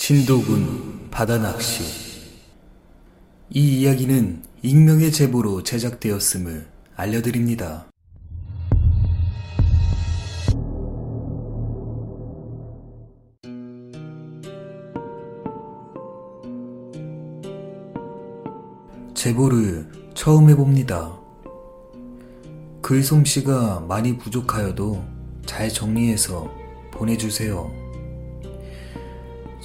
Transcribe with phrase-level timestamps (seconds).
[0.00, 1.84] 진도군 바다 낚시
[3.50, 7.86] 이 이야기는 익명의 제보로 제작되었음을 알려드립니다.
[19.12, 21.20] 제보를 처음 해봅니다.
[22.80, 25.04] 글솜씨가 많이 부족하여도
[25.44, 26.50] 잘 정리해서
[26.90, 27.79] 보내주세요.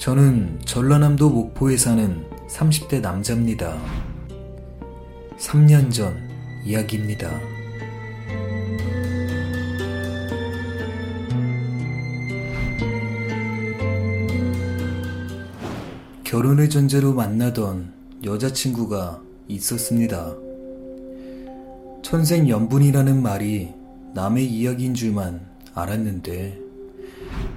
[0.06, 3.76] 저는 전라남도 목포에 사는 30대 남자입니다.
[5.36, 6.16] 3년 전
[6.64, 7.28] 이야기입니다.
[16.22, 17.92] 결혼을 전제로 만나던
[18.22, 20.36] 여자친구가 있었습니다.
[22.02, 23.70] 천생연분이라는 말이
[24.14, 26.60] 남의 이야기인 줄만 알았는데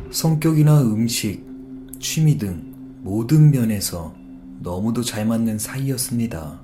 [0.10, 1.49] 성격이나 음식,
[2.00, 4.16] 취미 등 모든 면에서
[4.60, 6.60] 너무도 잘 맞는 사이였습니다.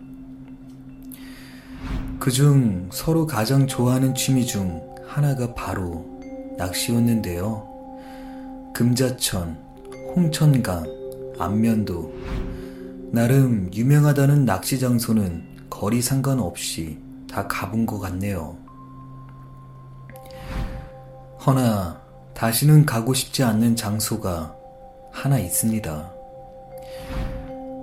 [2.20, 6.20] 그중 서로 가장 좋아하는 취미 중 하나가 바로
[6.58, 7.68] 낚시였는데요.
[8.74, 9.58] 금자천,
[10.16, 10.86] 홍천강,
[11.38, 12.14] 안면도,
[13.12, 16.98] 나름 유명하다는 낚시 장소는 거리 상관없이
[17.30, 18.58] 다 가본 것 같네요.
[21.46, 22.02] 허나
[22.34, 24.55] 다시는 가고 싶지 않는 장소가
[25.16, 26.14] 하나 있습니다.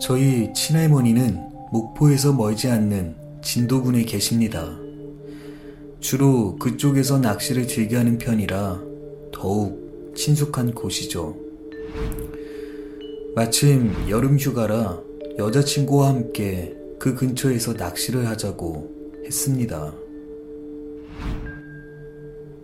[0.01, 1.41] 저희 친할머니는
[1.73, 4.79] 목포에서 멀지 않는 진도군에 계십니다.
[5.99, 8.81] 주로 그쪽에서 낚시를 즐겨하는 편이라
[9.33, 11.35] 더욱 친숙한 곳이죠.
[13.35, 15.01] 마침 여름 휴가라
[15.39, 19.95] 여자친구와 함께 그 근처에서 낚시를 하자고 했습니다.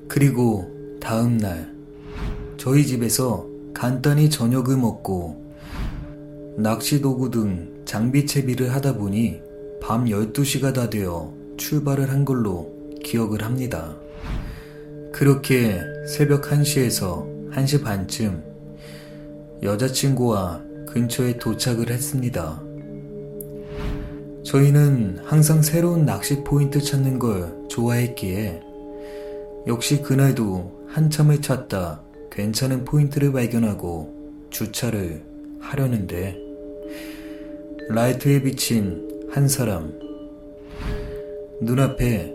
[0.07, 1.75] 그리고 다음 날
[2.59, 5.45] 저희 집에서 간단히 저녁을 먹고
[6.57, 9.41] 낚시 도구 등 장비 채비를 하다 보니
[9.81, 12.73] 밤 12시가 다 되어 출발을 한 걸로
[13.05, 13.97] 기억을 합니다.
[15.13, 18.43] 그렇게 새벽 1시에서 1시 반쯤
[19.63, 22.63] 여자친구와 근처에 도착을 했습니다.
[24.45, 28.63] 저희는 항상 새로운 낚시 포인트 찾는 걸 좋아했기에
[29.67, 35.23] 역시 그날도 한참을 찾다 괜찮은 포인트를 발견하고 주차를
[35.61, 36.37] 하려는데
[37.89, 39.99] 라이트에 비친 한 사람
[41.61, 42.35] 눈앞에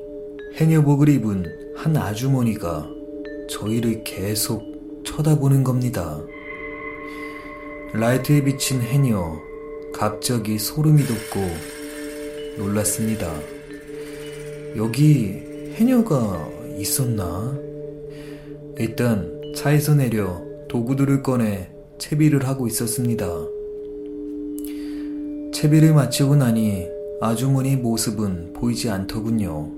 [0.55, 2.87] 해녀복을 입은 한 아주머니가
[3.49, 6.19] 저희를 계속 쳐다보는 겁니다.
[7.93, 9.39] 라이트에 비친 해녀
[9.93, 11.39] 갑자기 소름이 돋고
[12.57, 13.33] 놀랐습니다.
[14.75, 15.43] 여기
[15.75, 17.55] 해녀가 있었나?
[18.79, 21.69] 일단 차에서 내려 도구들을 꺼내
[21.99, 23.27] 채비를 하고 있었습니다.
[25.53, 26.87] 채비를 마치고 나니
[27.21, 29.71] 아주머니 모습은 보이지 않더군요.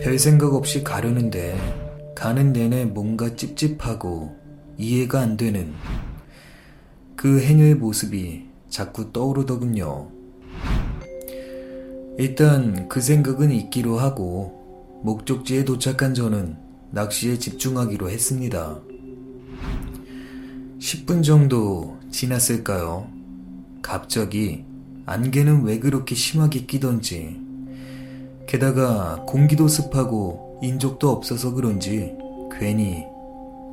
[0.00, 1.56] 별 생각 없이 가려는데
[2.14, 4.36] 가는 내내 뭔가 찝찝하고
[4.78, 5.72] 이해가 안 되는
[7.16, 10.12] 그 해녀의 모습이 자꾸 떠오르더군요.
[12.16, 18.80] 일단 그 생각은 잊기로 하고 목적지에 도착한 저는 낚시에 집중하기로 했습니다.
[20.78, 23.08] 10분 정도 지났을까요?
[23.82, 24.64] 갑자기
[25.06, 27.40] 안개는 왜 그렇게 심하게 끼던지
[28.46, 32.14] 게다가 공기도 습하고 인적도 없어서 그런지
[32.50, 33.04] 괜히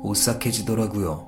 [0.02, 1.26] 오싹해지더라고요.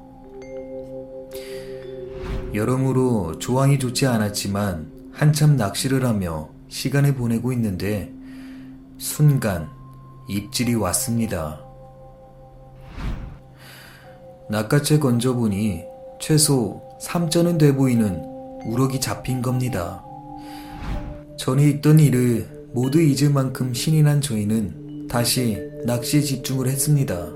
[2.55, 8.13] 여러모로 조항이 좋지 않았지만 한참 낚시를 하며 시간을 보내고 있는데
[8.99, 9.69] 순간
[10.29, 11.68] 입질이 왔습니다.
[14.51, 15.85] 낚싯채 건져보니
[16.19, 18.23] 최소 3전은 돼 보이는
[18.65, 20.03] 우럭이 잡힌 겁니다.
[21.37, 27.31] 전에 있던 일을 모두 잊을 만큼 신이 난 저희는 다시 낚시에 집중을 했습니다.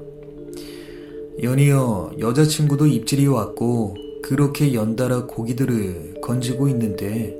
[1.43, 7.37] 연이어 여자친구도 입질이 왔고 그렇게 연달아 고기들을 건지고 있는데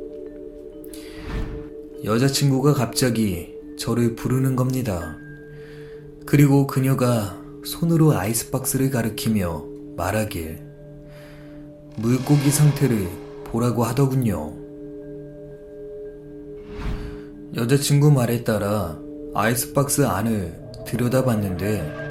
[2.05, 5.17] 여자친구가 갑자기 저를 부르는 겁니다.
[6.27, 9.65] 그리고 그녀가 손으로 아이스박스를 가리키며
[9.97, 10.59] 말하길
[11.97, 13.09] 물고기 상태를
[13.45, 14.55] 보라고 하더군요.
[17.55, 18.99] 여자친구 말에 따라
[19.35, 22.03] 아이스박스 안을 들여다봤는데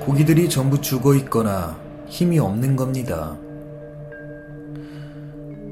[0.00, 1.76] 고기들이 전부 죽어 있거나
[2.06, 3.36] 힘이 없는 겁니다.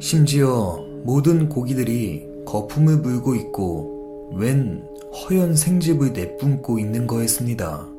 [0.01, 7.94] 심지어 모든 고기들이 거품을 물고 있고 웬 허연 생즙을 내뿜고 있는 거였습니다.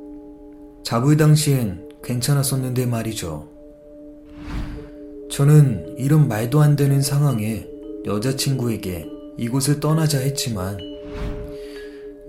[0.85, 3.49] 잡을 당시엔 괜찮았었는데 말이죠.
[5.31, 7.67] 저는 이런 말도 안 되는 상황에
[8.05, 10.77] 여자친구에게 이곳을 떠나자 했지만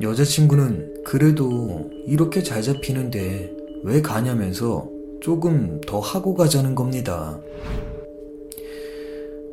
[0.00, 3.55] 여자친구는 그래도 이렇게 잘 잡히는데
[3.85, 4.88] 왜 가냐면서
[5.20, 7.38] 조금 더 하고 가자는 겁니다.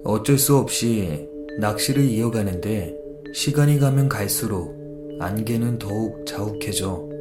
[0.05, 1.27] 어쩔 수 없이
[1.59, 2.95] 낚시를 이어가는데
[3.33, 4.73] 시간이 가면 갈수록
[5.19, 7.12] 안개는 더욱 자욱해져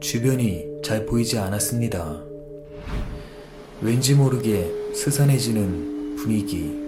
[0.00, 2.22] 주변이 잘 보이지 않았습니다.
[3.80, 6.86] 왠지 모르게 스산해지는 분위기.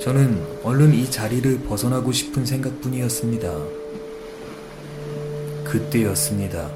[0.00, 3.52] 저는 얼른 이 자리를 벗어나고 싶은 생각뿐이었습니다.
[5.64, 6.70] 그때였습니다.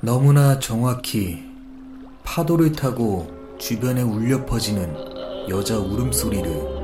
[0.00, 1.38] 너무나 정확히
[2.24, 3.28] 파도를 타고
[3.58, 4.92] 주변에 울려 퍼지는
[5.48, 6.76] 여자 울음소리를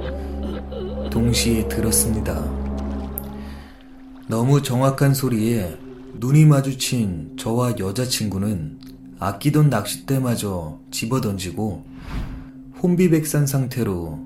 [1.11, 2.62] 동시에 들었습니다.
[4.29, 5.77] 너무 정확한 소리에
[6.15, 8.79] 눈이 마주친 저와 여자친구는
[9.19, 11.85] 아끼던 낚싯대마저 집어던지고
[12.83, 14.19] 혼비백산 상태로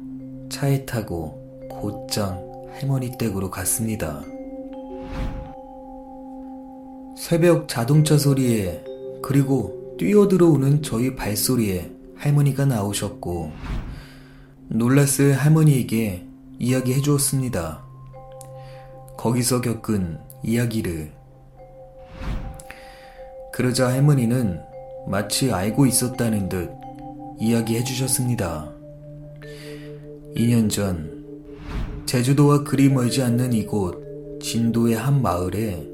[0.51, 4.23] 차에 타고 곧장 할머니 댁으로 갔습니다.
[7.17, 8.85] 새벽 자동차 소리에
[9.23, 13.53] 그리고 뛰어들어오는 저희 발소리에 할머니가 나오셨고
[14.69, 16.27] 놀랐을 할머니에게
[16.59, 17.86] 이야기해 주었습니다.
[19.17, 21.11] 거기서 겪은 이야기를
[23.53, 24.61] 그러자 할머니는
[25.09, 26.71] 마치 알고 있었다는 듯
[27.41, 28.71] 이야기해 주셨습니다.
[30.37, 31.25] 2년 전
[32.05, 35.89] 제주도와 그리 멀지 않는 이곳 진도의 한 마을에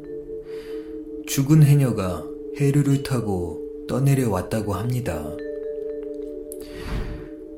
[1.27, 2.25] 죽은 해녀가
[2.59, 5.25] 해류를 타고 떠내려 왔다고 합니다.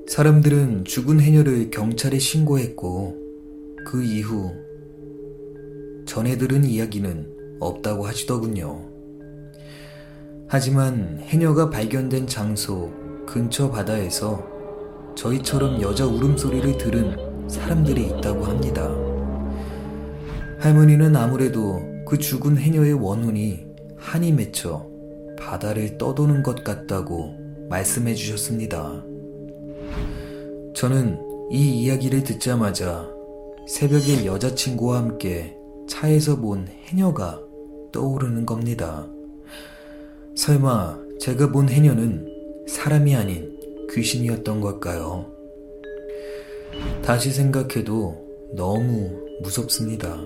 [0.07, 3.17] 사람들은 죽은 해녀를 경찰에 신고했고
[3.87, 4.53] 그 이후
[6.15, 8.89] 전해 들은 이야기는 없다고 하시더군요.
[10.47, 12.93] 하지만 해녀가 발견된 장소
[13.27, 14.47] 근처 바다에서
[15.17, 18.89] 저희처럼 여자 울음소리를 들은 사람들이 있다고 합니다.
[20.61, 24.89] 할머니는 아무래도 그 죽은 해녀의 원혼이 한이 맺혀
[25.37, 27.35] 바다를 떠도는 것 같다고
[27.69, 29.05] 말씀해 주셨습니다.
[30.77, 31.19] 저는
[31.51, 33.11] 이 이야기를 듣자마자
[33.67, 37.41] 새벽에 여자친구와 함께 차에서 본 해녀가
[37.93, 39.07] 떠오르는 겁니다.
[40.35, 45.33] 설마 제가 본 해녀는 사람이 아닌 귀신이었던 걸까요?
[47.03, 49.11] 다시 생각해도 너무
[49.43, 50.19] 무섭습니다.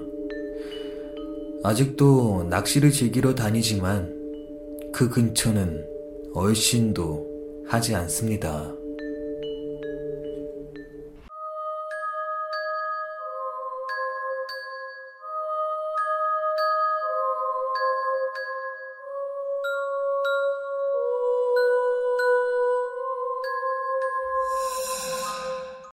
[1.62, 4.16] 아직도 낚시를 즐기러 다니지만
[4.93, 5.84] 그 근처는
[6.34, 7.26] 얼씬도
[7.66, 8.72] 하지 않습니다.